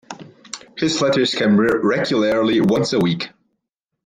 [0.79, 3.29] His letters came regularly once a week.